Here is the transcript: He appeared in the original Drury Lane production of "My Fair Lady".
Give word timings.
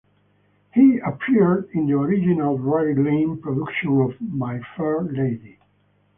He 0.73 0.97
appeared 0.97 1.69
in 1.75 1.85
the 1.85 1.93
original 1.93 2.57
Drury 2.57 2.95
Lane 2.95 3.37
production 3.39 4.01
of 4.01 4.19
"My 4.19 4.59
Fair 4.75 5.01
Lady". 5.03 5.59